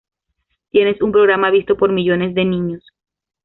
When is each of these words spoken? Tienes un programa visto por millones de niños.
Tienes 0.71 0.99
un 1.03 1.11
programa 1.11 1.51
visto 1.51 1.77
por 1.77 1.91
millones 1.93 2.33
de 2.33 2.43
niños. 2.43 2.83